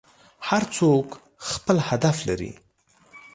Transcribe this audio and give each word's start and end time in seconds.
هر 0.47 0.63
څوک 0.77 1.07
خپل 1.49 1.77
هدف 1.89 2.17
لري. 2.29 2.51